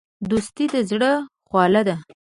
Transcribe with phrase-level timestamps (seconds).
[0.29, 1.11] دوستي د زړه
[1.47, 1.95] خواله ده.